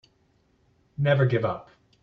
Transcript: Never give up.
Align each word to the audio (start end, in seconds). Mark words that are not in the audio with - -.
Never 0.97 1.27
give 1.27 1.45
up. 1.45 1.69